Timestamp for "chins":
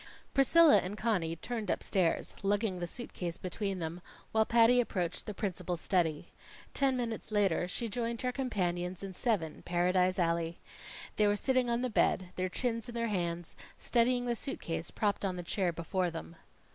12.49-12.89